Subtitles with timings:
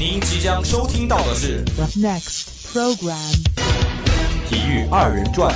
[0.00, 3.34] 您即将收听到的是 The next program.
[4.48, 5.54] 体育二人转。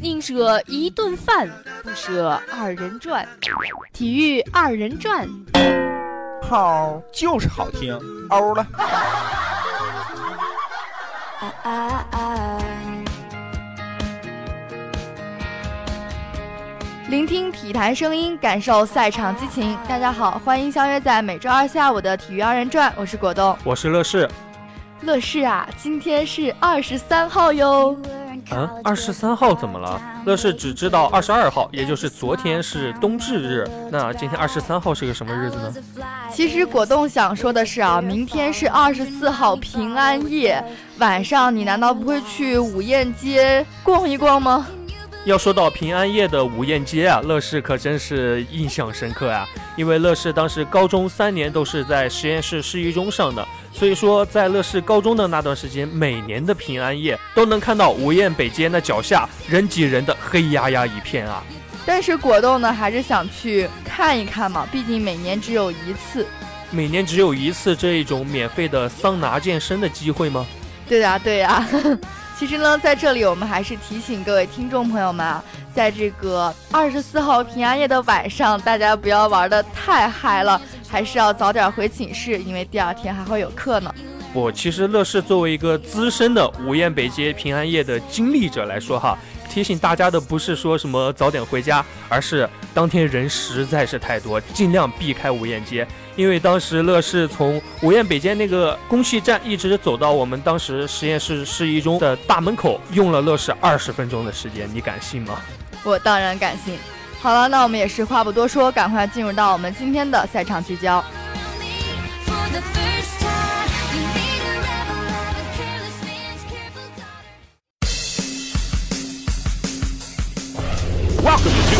[0.00, 1.50] 宁舍一顿饭，
[1.82, 3.28] 不舍二人转。
[3.92, 5.28] 体育二人转，
[6.48, 7.98] 好就是好听，
[8.30, 8.64] 欧了。
[17.08, 19.78] 聆听体坛声音，感受赛场激情。
[19.88, 23.56] 大家好，欢迎相约在每周二下午的体育二人转，我是果冻。
[23.62, 24.28] 我是乐视。
[25.02, 27.96] 乐视啊，今天是二十三号哟。
[28.50, 30.02] 嗯，二十三号怎么了？
[30.24, 33.70] 乐视只知道二十二号，也就是昨天是冬至日。
[33.88, 35.72] 那今天二十三号是个什么日子呢？
[36.32, 40.60] 其实果冻想说的是啊，明天是二十四号平安夜，
[40.98, 44.66] 晚上你难道不会去五堰街逛一逛吗？
[45.26, 49.44] 要说到平安夜的午宴街啊，乐视可真是印象深刻啊！
[49.74, 61.42] 因为乐视当时高中三年都是在实验室市一中上的，所以说在乐视高中的那段时间，每年的平安夜都能看到午宴北街那脚下人挤人的黑压压一片啊。
[61.84, 66.24] 但是果冻呢，还是想去看一看嘛，毕竟每年只有一次。
[66.70, 70.46] 每年只有一次这一种免费的桑拿健身的机会吗？
[70.88, 71.66] 对呀、对呀、
[72.38, 75.42] 其实呢，在这里我们还是提醒各位听众朋友们啊，
[75.74, 83.94] 在这个二十四号平安夜的晚上，大家不要玩的太嗨了，还是要早点回寝室，因为第二天还会有课呢。
[84.34, 89.16] 我，其实乐视作为一个资深的午宴北街平安夜的经历者来说哈，
[89.56, 95.88] 提醒大家的不是说什么早点回家，而是当天人实在是太多，尽量避开五堰街。
[96.14, 105.40] 因为当时乐视从五堰北街那个公汽站一直走到我们当时实验室市一中的大门口，用了乐视二十分钟的时间，你敢信吗？
[105.84, 106.76] 我当然敢信。
[107.22, 111.02] 好了，那我们也是话不多说，赶快进入到我们今天的赛场聚焦。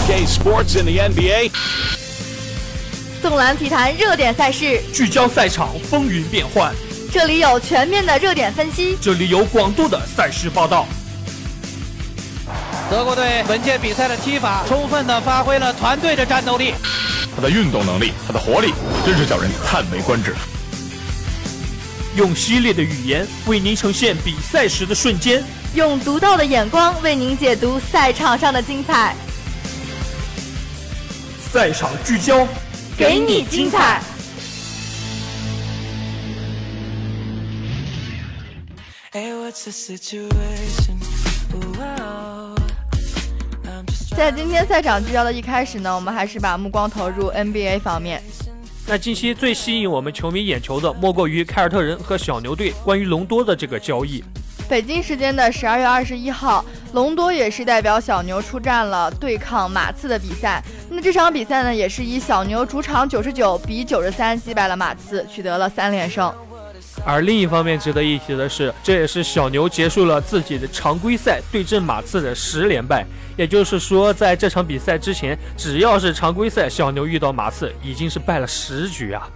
[0.07, 1.51] 2K Sports in the NBA.
[3.21, 6.73] 纵览体坛热点赛事，聚焦赛场风云变幻，
[7.11, 8.97] 这里有全面的热点分析。
[9.01, 10.87] 这里有广度的赛事报道。
[12.89, 16.73] 德国队本届比赛的踢法充分的发挥了团队的战斗力。
[17.35, 18.73] 他的运动能力，他的活力，
[19.05, 20.37] 真是叫人叹为观止。
[22.15, 25.43] 用犀利的语言为您呈现比赛时的瞬间。
[25.75, 29.17] 用独到的眼光为您解读赛场上的精彩，
[31.57, 32.47] 赛场聚焦，
[32.99, 33.99] 给你精彩。
[39.11, 40.99] Hey, what's the situation?
[41.51, 42.57] Whoa,
[43.65, 48.23] I'm just 在今天赛场聚焦的一开始呢，我们还是把目光投入 NBA 方面。
[48.87, 54.23] 那近期最吸引我们球迷眼球的，莫过于凯尔特人和小牛队关于隆多的这个交易。
[54.69, 60.61] 北京时间的十二月二十一号，隆多也是代表小牛出战了对抗马刺的比赛。
[60.91, 66.33] 那这场比赛呢，也是以小牛主场九十九比九十三击败了马刺，取得了三连胜。
[67.05, 73.07] 而另一方面值得一提的是，这也是小牛结束了自己的常规赛对阵马刺的十连败。
[73.37, 79.29] 也就是说，在这场比赛之前，只要是常规赛，小牛遇到马刺已经是败了十局啊。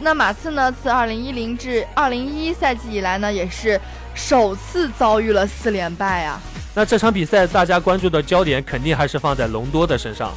[0.00, 3.78] 那马刺呢，自二零一零至二零一一赛季以来呢，也是
[4.14, 6.40] 首次遭遇了四连败啊。
[6.74, 10.32] 那这场比赛大家关注的焦点肯定还是放在隆多的身上。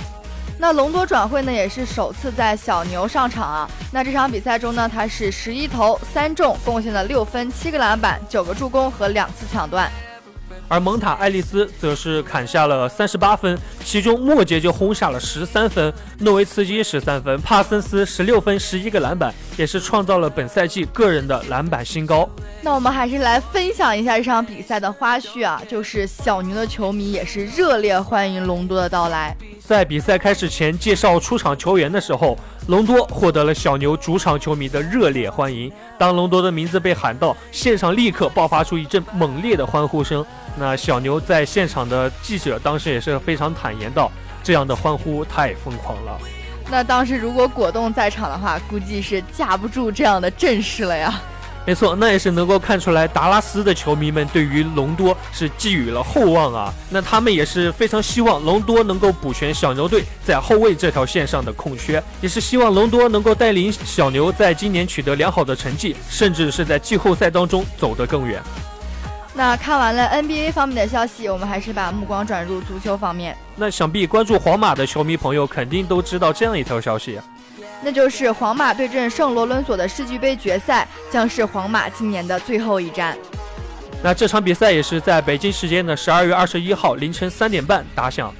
[0.57, 3.69] 那隆多转会呢，也是首次在小牛上场啊。
[3.91, 9.91] 那这场比赛中呢，他是十一投三中，贡献了六分、七个篮板、九个助攻和两次抢断。
[10.67, 22.29] 而蒙塔·爱丽丝则是砍下了三十八分，其中末节就轰下了十三分，诺维茨基十三分，帕森斯十六分，十一个篮板，也是创造了本赛季个人的篮板新高。
[22.61, 29.35] 那我们还是来分享一下这场比赛的花絮啊，就是小牛的球迷也是热烈欢迎隆多的到来。
[29.67, 35.71] 在比赛开始前介绍出场球员的时候，隆多获得了小牛主场球迷的热烈欢迎。
[35.97, 40.23] 当隆多的名字被喊到，现场立刻爆发出一阵猛烈的欢呼声。
[40.55, 44.11] 那小牛在现场的记者当时也是非常坦言道
[44.43, 46.19] ：“这样的欢呼太疯狂了。”
[46.69, 51.19] 那当时如果果冻在场的话，估计是架不住这样的阵势了呀。
[51.65, 56.71] 没错，那也是能够看出来达拉斯的球迷们对于隆多是寄予了厚望啊。
[56.91, 68.39] 那他们也是非常希望隆多能够补全小牛队在后卫这条线上的空缺，也是希望隆多能够带领小牛在今年取得良好的成绩，甚至是在季后赛当中走得更远。
[69.33, 73.35] 那看完了 NBA 方面的消息，我们还是把目光转入足球方面。
[73.57, 77.19] 那想必关注皇马的球迷朋友肯定都知道这样一条消息，
[77.83, 83.17] 那就是皇马对阵圣罗伦索的世俱杯决赛，将是皇马今年的最后一战。
[84.03, 88.33] 那这场比赛也是在北京时间的十二月二十一号凌晨三点半打响。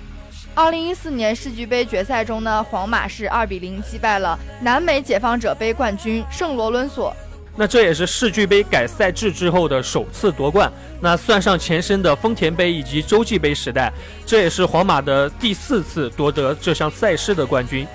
[0.53, 7.15] 二零一四年世俱杯决赛中呢，皇马是二比零击败了南美解放者杯冠军圣罗伦索。
[7.57, 10.71] 那这也是世俱杯改赛制之后的首次夺冠。
[11.01, 13.91] 那算上前身的丰田杯以及洲际杯时代，
[14.25, 17.87] 这也是皇马的第四次夺得这项赛事的冠军。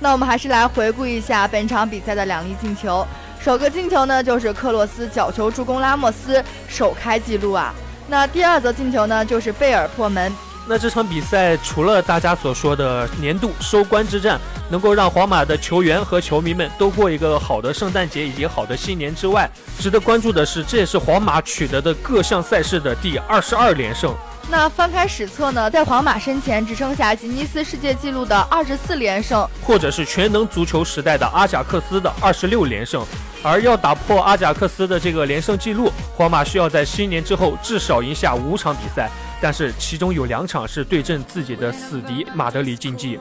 [0.00, 3.06] 那我们还是来回顾一下本场比赛的两粒进球。
[3.40, 7.74] 首个进球呢，就是克洛斯角球助攻拉莫斯，首开纪录啊。
[8.08, 10.32] 那第二则进球呢，就是贝尔破门。
[10.66, 14.38] 那这场比赛除了大家所说的年度收官之战，
[14.70, 24.14] 能够让皇马的球员和球迷们都过一个好的圣诞节以及好的新年之外，值得关注的是，这也是皇马取得的各项赛事的第二十二连胜。
[24.50, 33.04] 那翻开史册呢，在皇马身前只剩下吉尼斯世界纪录的二十四连胜，或者是全能足球时代的阿贾克斯的二十六连胜。
[33.42, 43.20] 而要打破阿贾克斯的这个连胜纪录，皇马需要在新年之后至少赢下五场比赛，但是其中有两场是对阵自己的死敌马德里竞技。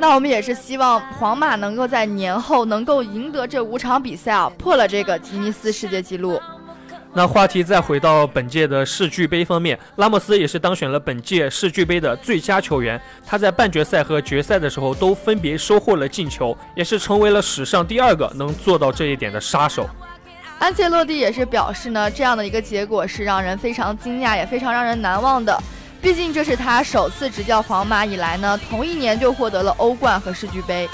[0.00, 6.40] 那我们也是希望皇马能够在年后能够赢得这五场比赛啊，破了这个吉尼斯世界纪录。
[7.14, 12.98] 那话题再回到本届的世俱杯方面，拉莫斯也是当选了本届世俱杯的最佳球员。
[13.26, 19.86] 他在半决赛和决赛的时候都分别收获了进球，也是成为了史上第二个能做到这一点的杀手。
[20.58, 25.54] 安切洛蒂也是表示呢，这样的一个结果是让人非常惊讶，也非常让人难忘的。
[26.00, 30.88] 毕竟这是他首次执教皇马以来呢，同一年就获得了欧冠和世俱杯。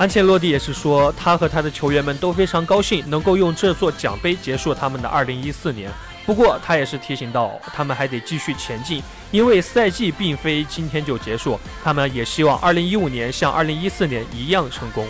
[0.00, 5.90] 安切洛蒂也是说，他和他的球员们都非常高兴能够用这座奖杯结束他们的2014年。
[6.24, 11.60] 不过他也是提醒到，他们还得继续前进，因为赛季并非今天就结束。
[11.84, 15.06] 他们也希望2015年像2014年一样成功。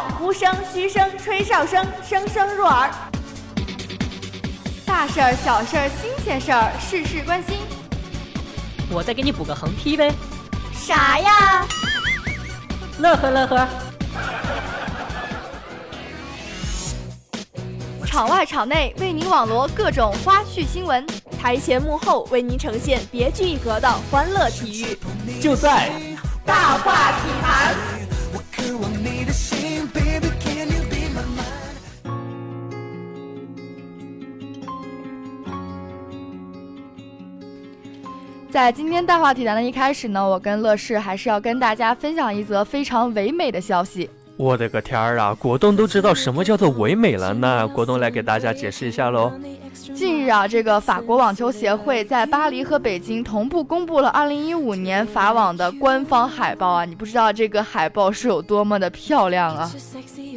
[0.00, 2.90] 呼声、嘘声、吹哨声，声声入耳。
[4.86, 7.58] 大事儿、小事儿、新鲜事儿，事事关心。
[8.90, 10.12] 我再给你补个横批呗。
[10.72, 11.66] 啥呀？
[12.98, 13.68] 乐呵乐呵。
[18.06, 21.06] 场外场内为您网罗各种花絮新闻，
[21.40, 24.98] 台前幕后为您呈现别具一格的欢乐体育，
[25.40, 25.90] 就在
[26.44, 27.91] 大话体坛。
[38.52, 44.10] 在今天大话体坛的一开始呢，我跟乐视还是要跟大家分享一则非常唯美的消息。
[44.36, 45.34] 我的个天儿啊！
[45.38, 49.32] 果冻都知道什么叫做唯美了，那果冻来给大家解释一下喽。
[49.94, 56.84] 近日啊，这个法国网球协会在巴黎和北京同步公布了2015年法网的官方海报啊！
[56.84, 59.70] 你不知道这个海报是有多么的漂亮啊！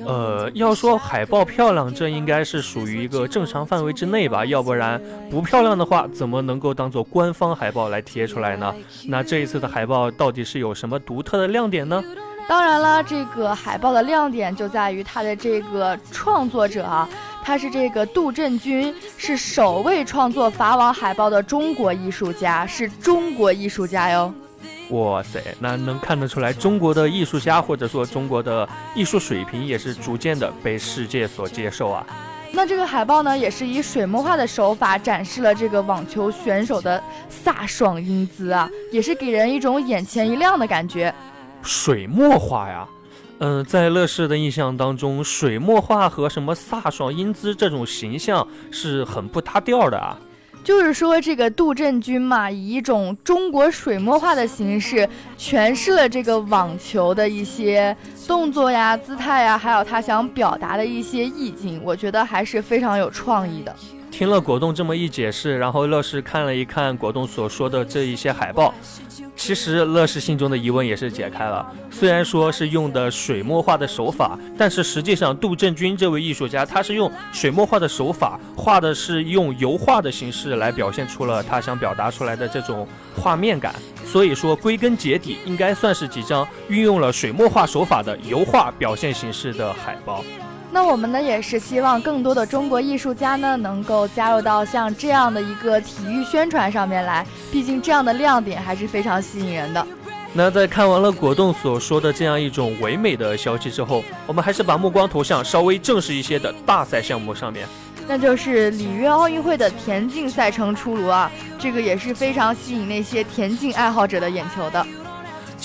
[0.05, 8.73] 呃，要说海报漂亮，这应该是属于一个正常范围之内吧，要不然不漂亮的话，怎么能够当做官方海报来贴出来呢？
[9.07, 12.03] 那这一次的海报到底是有什么独特的亮点呢？
[12.47, 17.09] 当然了，这个海报的亮点就在于它的这个创作者啊，
[17.43, 24.31] 他是这个杜振军，是首位创作法网海报的中国艺术家，是中国艺术家哟。
[24.91, 32.05] 哇塞，那能看得出来，中国的艺术家或者说中国的艺术水平也是逐渐的被世界所接受啊。
[32.51, 37.01] 那这个海报呢，也是以水墨画的手法展示了这个网球选手的
[37.43, 41.11] 飒爽英姿啊，也是给人一种眼前一亮的感觉。
[41.65, 42.87] 水墨画呀，
[43.39, 50.17] 嗯、在乐视的印象当中，水墨画和什么飒爽英姿这种形象是很不搭调的啊。
[50.63, 55.07] 就是说，这个杜振军嘛，以一种中国水墨画的形式
[55.37, 57.95] 诠释了这个网球的一些
[58.27, 63.75] 动作呀、姿态呀，还有他想表达的一些意境，我觉得还是非常有创意的。
[64.17, 68.73] 听了果冻这么一解释，然后乐视看了一看果冻所说的这一些海报，
[69.35, 71.69] 其实乐视心中的疑问也是解开了。
[71.91, 83.75] 虽然说是用的水墨画的手法，但是实际上杜振军这位艺术家，他是用水墨画的手法画的是用油画的形式来表现出了他想表达出来的这种画面感。
[84.05, 90.23] 所以说，归根结底，应该算是几张运用了水墨画手法的油画表现形式的海报。
[90.75, 99.87] 那我们呢也是希望更多的中国艺术家呢能够加入到像这样的一个体育宣传上面来，毕竟这样的亮点还是非常吸引人的。
[100.33, 107.65] 那在看完了果冻所说的这样一种唯美的消息之后，我们还是把目光投向稍微正式一些的大赛项目上面。
[108.05, 114.85] 那就是里约奥运会的田径赛程出炉啊，这个也是非常吸引那些田径爱好者的眼球的。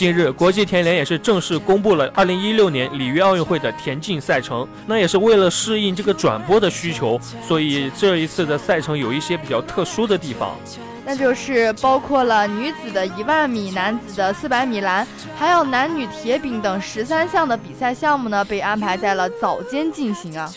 [0.00, 4.66] 近日，国际田联也是正式公布了2016年里约奥运会的田径赛程。
[4.86, 10.56] 那也是为了适应这个转播的需求，所以这一次的赛程有一些比较特殊的地方。
[11.04, 20.50] 那就是包括了女子的一万米、男子的四百米栏，还有男女铁饼等十三项的比赛项目呢，被安排在了早间进行啊。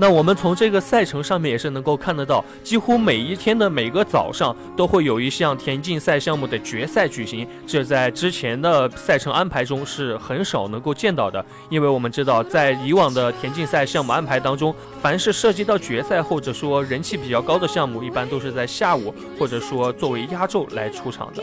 [0.00, 11.44] 那我们从这个赛程上面也是能够看得到，几乎每一天的每个早上都会有一项田径赛项目的决赛举行，这在之前的赛程安排中是很少能够见到的。
[11.68, 21.42] 因为我们知道，在以往的田径赛项目安排当中，凡是涉及到决赛或者说人气比较高的项目，一般都是在下午或者说作为压轴来出场的。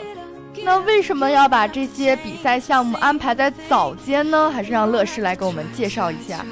[0.64, 4.50] 那为什么要把这些比赛项目安排在早间呢？
[4.50, 6.46] 还是让乐视来给我们介绍一下。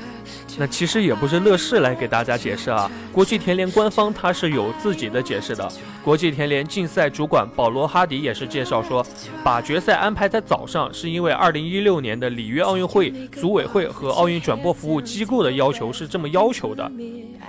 [0.57, 5.67] 那其实也不是乐视来给大家解释啊，国际田联官方它是有自己的解释的。
[6.03, 9.05] 国际田联竞赛主管保罗·哈迪也是介绍说，
[9.43, 16.91] 把决赛安排在早上，是因为2016年的里约奥运会组委会和奥运转播服务机构的要求是这么要求的。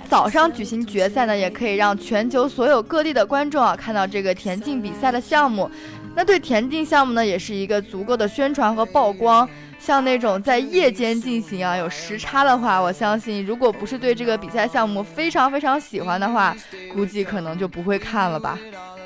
[0.09, 5.69] 早上举行决赛呢，也可以让全球所有各地的观众啊看到这个田径比赛的项目。
[6.15, 9.47] 那对田径项目呢，也是一个足够的宣传和曝光。
[9.77, 16.55] 像那种在夜间进行啊，有时差的话，我相信如果不是对这个比赛项目非常非常喜欢的话，
[16.91, 18.57] 估计可能就不会看了吧。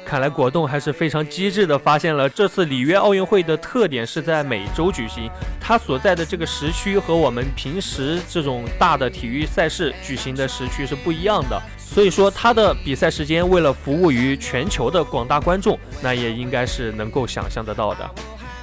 [0.06, 18.08] 看来果冻还是非常机智的，发现了这次里约奥运会的特点是在美洲举行，它所在的这个时区和我们平时这种大的体育赛事举行的时区是不一样的，所以说他的比赛时间为了服务于全球的广大观众，那也应该是能够想象得到的。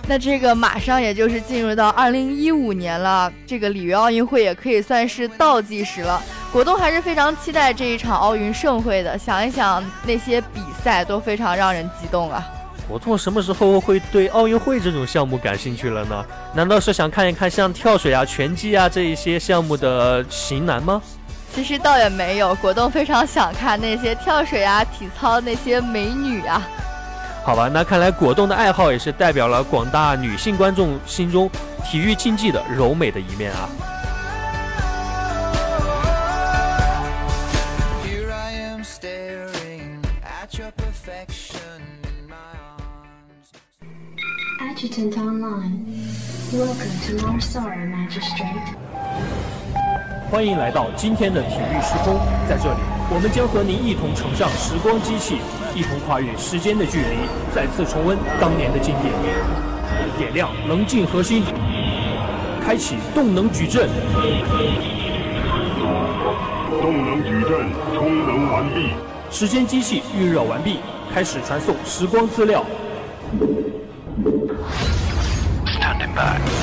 [0.09, 6.23] 那这个马上也就是进入到二零一五年了，这个里约奥运会也可以算是倒计时了。
[6.53, 12.47] 果冻还是非常期待这一场奥运盛会的，想一想那些比赛都非常让人激动啊。
[12.87, 16.25] 果冻什么时候会对奥运会这种项目感兴趣了呢？
[16.55, 21.03] 难道是想看一看像跳水啊、拳击啊这一些项目的型男吗？
[21.55, 26.63] 其实倒也没有，果冻非常想看那些跳水啊、体操那些美女啊。
[27.43, 31.49] 好吧，那看来果冻的爱好也是代表了广大女性观众心中
[31.85, 33.69] 体育竞技的柔美的一面啊。
[38.05, 42.35] Here I am staring at your perfection in my
[42.77, 43.53] arms.
[44.61, 45.87] Adjutant online.
[46.53, 48.86] Welcome to Marsara Magistrate.
[50.29, 52.19] 欢迎来到今天的体育时空，
[52.49, 55.39] 在这里，我们将和您一同乘上时光机器，
[55.73, 59.15] 一同跨越时间的距离，再次重温当年的经典。
[60.19, 61.45] 点亮棱镜核心，
[62.61, 63.89] 开启动能矩阵。
[66.83, 68.91] 动能矩阵充能完毕，
[69.31, 70.81] 时间机器预热完毕，
[71.15, 72.65] 开始传送时光资料。
[75.67, 76.56] Standing by.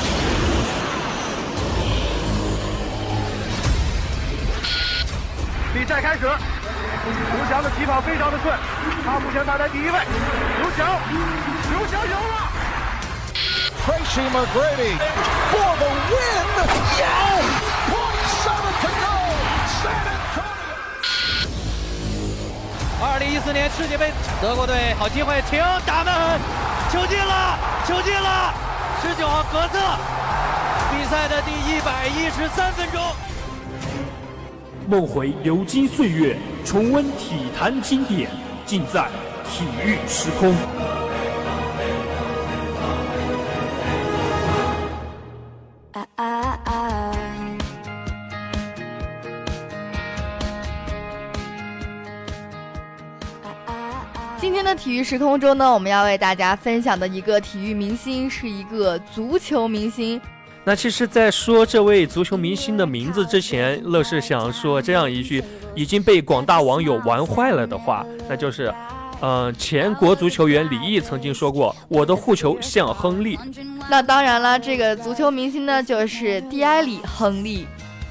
[5.94, 8.52] 赛开始，刘翔的起跑非常的顺，
[9.06, 9.92] 他目前排在第一位。
[10.58, 10.98] 刘翔，
[11.70, 12.50] 刘翔赢了。
[13.86, 14.98] Tracy McGrady
[15.52, 16.46] for the win.
[16.98, 17.46] Yeah!
[17.86, 19.06] Point seven to go
[23.00, 26.12] 二零一四年世界杯，德国队好机会，停打门，
[26.90, 28.52] 球进了，球进了，
[29.00, 29.78] 十九号格策，
[30.90, 33.00] 比赛的第一百一十三分钟。
[34.86, 38.28] 梦回流金岁月，重温体坛经典，
[38.66, 39.08] 尽在
[39.48, 40.54] 体育时空。
[54.38, 60.20] 今天的体育时空中呢，我们要为大家分享的一个体育明星是一个足球明星。
[60.66, 65.44] 那其实，在说这位足球明星的名字之前，乐视想说这样一句
[65.74, 68.72] 已经被广大网友玩坏了的话，那就是，
[69.20, 73.38] 嗯、前国足球员李毅曾经说过：“我的护球像亨利。
[73.90, 77.66] 那当然了，这个足球明星呢，就是迪埃里·亨利。”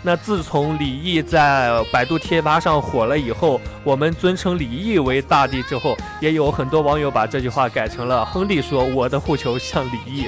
[0.05, 10.27] 那自从李毅在百度贴吧上火了以后，我们尊称李毅为大帝之后，也有很多网友把这句话改成了亨利说：“我的护球像李毅。”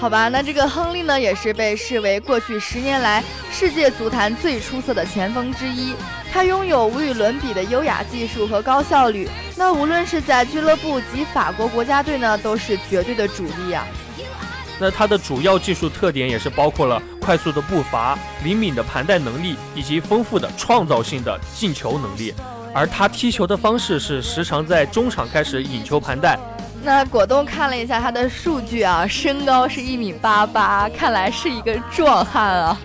[0.00, 5.94] 好吧，那这个亨利呢，也是被视为过去十年来世界足坛最出色的前锋之一。
[6.32, 13.86] 他拥有无与伦比的优雅技术和高效率，那无论是在俱乐部及法国国家队呢，都是绝对的主力啊。
[14.78, 22.32] 那他的主要技术特点也是包括了快速的步伐、灵敏的盘带能力以及丰富的创造性的进球能力。
[22.72, 26.38] 而他踢球的方式是时常在中场开始引球盘带。
[26.82, 32.78] 那果冻看了一下他的数据啊，身高是一米八八，看来是一个壮汉啊。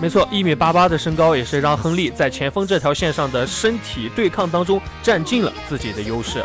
[0.00, 6.44] 没错，一米八八的身高也是让亨利在前锋这条线上的身体对抗当中占尽了自己的优势。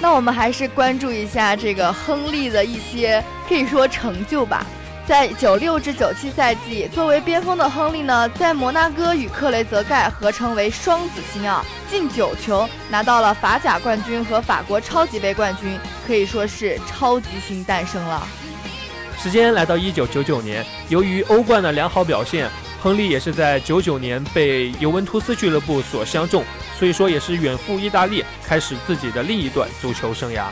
[0.00, 4.66] 那我们还是关注一下这个亨利的一些可以说成就吧。
[5.10, 15.76] 在九六至九七赛季，作为边锋的亨利呢，在摩纳哥与克雷泽盖合称为双子星啊，进九球，拿到了法甲冠军和法国超级杯冠军，
[16.06, 18.24] 可以说是超级星诞生了。
[19.18, 22.48] 时间来到一九九九年，由于欧冠的良好表现，
[22.80, 26.44] 亨利也是在九九年被尤文图斯俱乐部所相中，
[26.78, 30.44] 所以说也是远赴意大利，开始自己的另一段足球生涯。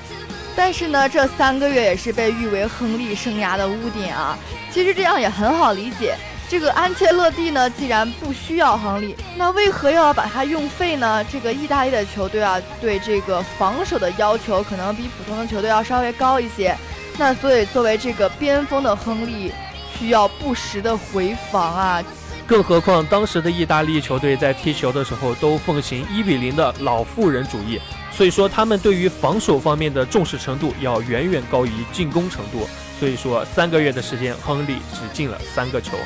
[0.58, 4.36] 但是呢，这三个月也是被誉为亨利生涯的污点啊。
[4.72, 6.16] 其实这样也很好理解，
[6.48, 11.24] 这个安切洛蒂呢，既然不需要亨利，那为何要把他用废呢？
[11.30, 16.76] 这个意大利的球队啊，对这个防守的要求可能比普通的球队要稍微高一些。
[17.16, 19.52] 那所以作为这个边锋的亨利，
[19.96, 22.02] 需要不时的回防啊。
[22.48, 27.80] 更何况当时的意大利球队在踢球的时候都奉行一比零的老妇人主义，
[28.18, 32.68] 所以说他们对于防守方面的重视程度要远远高于进攻程度。
[32.98, 35.96] 所以说三个月的时间，亨利只进了三个球。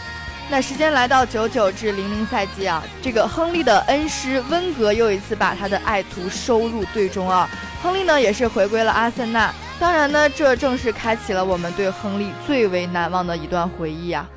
[0.51, 7.49] 那时间来到九九至零零赛季啊，这个亨利的恩师温格又一次把他的爱徒收入队中啊。
[7.83, 9.51] 亨利呢也是回归了阿森纳，
[9.81, 14.29] 当然呢，这正是开启了我们对亨利最为难忘的一段回忆啊。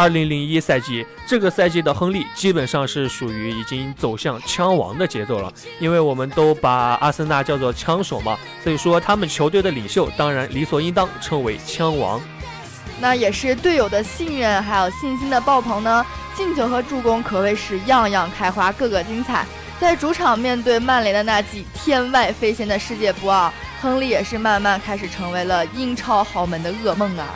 [0.00, 12.18] 二零零一赛季，这个赛季的亨利基本上是属于已经走向枪王的节奏了，因为我们都把阿森纳叫做枪手嘛，所以说他们球队的领袖当然理所应当称为枪王。
[12.98, 19.44] 那也是队友的信任还有信心的爆棚呢，进球和助攻可谓是样样开花，个个精彩。
[19.78, 27.28] 在主场面对曼联的那记天外飞仙的世界波啊，亨利也是慢慢开始成为了英超豪门的噩梦啊。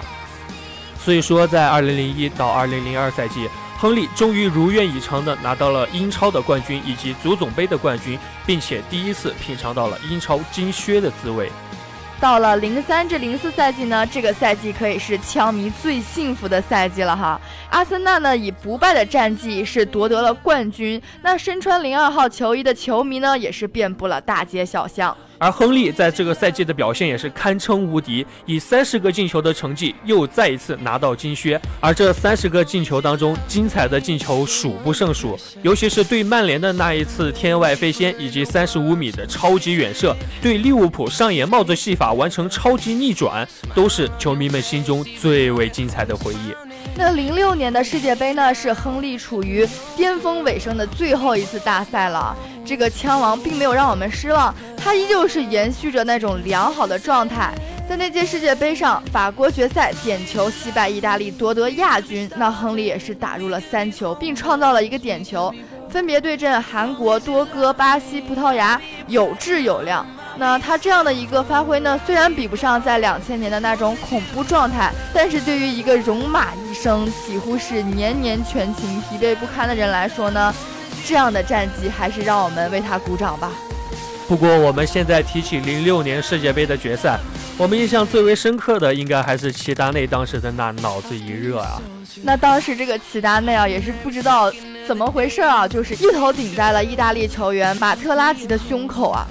[1.05, 11.51] 所以说，在二零零一到二零零二赛季，亨利终于如愿以偿地拿到了英超的冠军以及足总杯的冠军，并且第一次品尝到了英超金靴的滋味。
[12.21, 17.39] 到了零三至零四赛季呢，这个赛季可以是枪迷最幸福的赛季了哈。
[17.69, 25.15] 阿森纳呢以不败的战绩是夺得了冠军，那身穿零二号球衣的球迷呢也是遍布了大街小巷。
[25.39, 31.61] 而亨利在这个赛季的表现也是堪称无敌，以三十个进球的成绩又再一次拿到金靴。
[31.81, 46.64] 而这三十个进球当中，精彩的进球数不胜数，尤其是对曼联的那一次天外飞仙，以及三十五米的超级远射，对利物浦上演帽子戏法完成超级逆转，都是球迷们心中最为精彩的回忆。
[46.97, 52.37] 那零六年的世界杯呢，是亨利处于巅峰尾声的最后一次大赛了。
[52.65, 57.53] 这个枪王并没有让我们失望，他依旧是延续着那种良好的状态。
[57.89, 65.53] 在那届世界杯上，法国决赛点球惜败意大利夺得亚军，那亨利也是打入了三球，并创造了一个点球，
[65.91, 70.07] 分别对阵韩国、多哥、巴西、葡萄牙，有质有量。
[70.37, 80.53] 那他这样的一个发挥呢，虽然比不上在两千年的那种恐怖状态，但是对于一个戎马一生、几乎是年年全勤、疲惫不堪的人来说呢，
[81.07, 83.51] 这样的战绩还是让我们为他鼓掌吧。
[84.27, 87.19] 不过我们现在提起零六年世界杯的决赛，
[87.57, 91.81] 我们印象最为深刻的应该还是齐达内当时的那脑子一热啊。
[92.23, 94.51] 那当时这个齐达内啊，也是不知道
[94.87, 99.27] 怎么回事啊，就是一头顶在了意大利球员马特拉齐的胸口啊。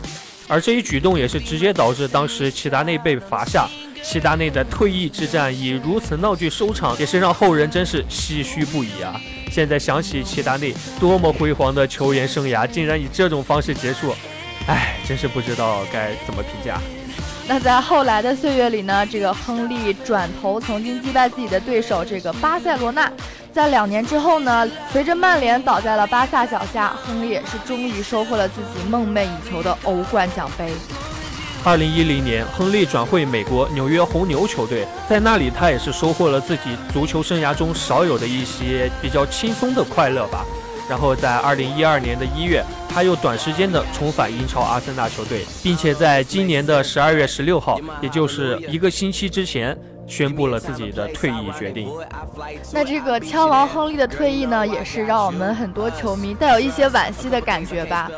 [0.47, 3.67] 而这一举动也是直接导致当时齐达内被罚下。
[4.03, 9.15] 齐达内的退役之战以如此闹剧收场，也是让后人真是唏嘘不已啊！
[9.49, 14.13] 现在想起齐达内多么辉煌的球员生涯，竟然以这种方式结束，
[14.67, 16.81] 唉，真是不知道该怎么评价。
[17.47, 23.09] 那在后来的岁月里呢，这个亨利转头曾经击败自己的对手这个巴塞罗那，
[23.53, 30.71] 在两年之后呢，随着曼联倒在了巴萨脚下，亨利也是终于收获了自己梦寐以求的欧冠奖杯。
[31.63, 40.43] 二零一零年，亨利转会美国纽约红牛球队，在那里他也是收获了自己足球生涯中少有的一些比较轻松的快乐吧。
[40.89, 51.89] 然后在二零一二年的一月，他又短时间的重返英超阿森纳球队，并且在今年的十二月十六号，也就是一个星期之前，宣布了自己的退役决定。
[52.71, 58.09] 那这个枪王亨利的退役呢，也是让我们很多球迷带有一些惋惜的感觉吧。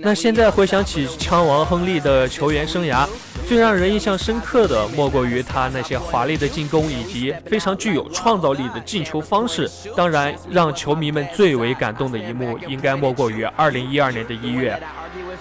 [0.00, 3.06] 那现在回想起枪王亨利的球员生涯，
[3.46, 9.70] 最让人印象深刻的莫过于他那些华丽的进攻以及非常具有创造力的进球方式。
[9.96, 14.80] 当然，让球迷们最为感动的一幕，应该莫过于2012年的一月。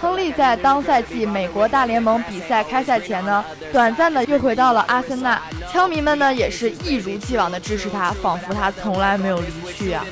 [0.02, 10.06] 亨利在当赛季美国大联盟比赛开赛前呢，短暂的又回到了阿森纳，枪迷们呢也是一如既往的支持他，仿佛他从来没有离去啊。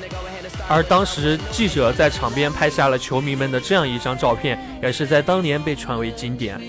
[0.67, 6.59] 而当时记者在场边拍下了球迷们的这样一张照片，也是在当年被传为经典。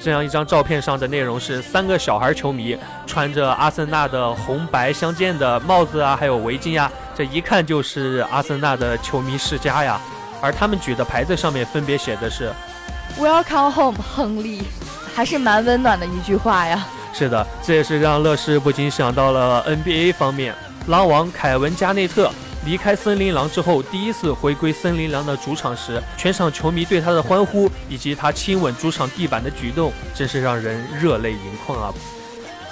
[0.00, 10.00] 这样一张照片上的内容是三个小孩球迷穿着阿森纳的红白相间的帽子啊，还有围巾呀，这一看就是阿森纳的球迷世家呀。
[10.42, 12.52] 而他们举的牌子上面分别写的是
[13.18, 14.64] “Welcome home，亨利”，
[15.14, 16.84] 还是蛮温暖的一句话呀。
[17.14, 20.52] 是的，这也是让乐视不禁想到了 NBA 方面，
[20.88, 22.30] 狼王凯文加内特
[22.64, 31.94] 离开森林狼之后，第一次回归森林狼的主场时，全场球迷对他的欢呼以及他亲吻主场地板的举动，真是让人热泪盈眶啊！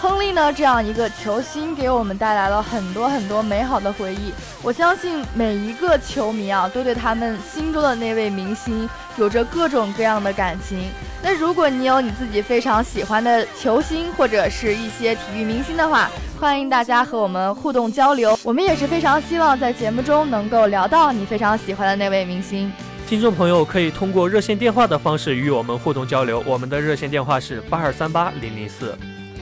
[0.00, 4.32] 亨利呢，这样一个球星给我们带来了很多很多美好的回忆。
[4.62, 10.88] 我相信每一个球迷啊，都对他们心中的那位明星有着各种各样的感情。
[11.22, 16.10] 那如果你有你自己非常喜欢的球星或者是一些体育明星的话，
[16.40, 18.38] 欢迎大家和我们互动交流。
[18.42, 22.72] 我们也是非常希望在节目中能够聊到你非常喜欢的那位明星。
[23.06, 28.96] 听众朋友可以通过热线电话的方式与我们互动交流，我们的热线电话是八二三八零零四。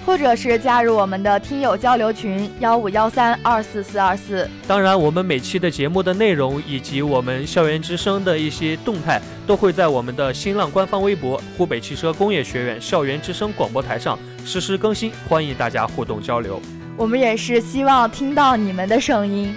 [0.09, 4.49] 或者是加入我们的听友交流群幺五幺三二四四二四。
[4.66, 16.59] 当然，我们每期的节目的内容以及我们校园之声的一些动态，都会在我们的新浪官方微博湖北汽车工业学院校园之声广播台上实时更新，欢迎大家互动交流。
[16.97, 19.55] 我们也是希望听到你们的声音。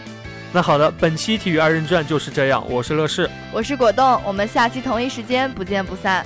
[0.52, 6.26] 那好的，本期体育二人转就是这样，我是乐视，我是果冻，我们下期同一时间不见不散。